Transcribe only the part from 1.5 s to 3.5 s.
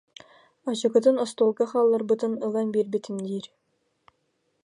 хаалларбытын ылан биэрбитим диир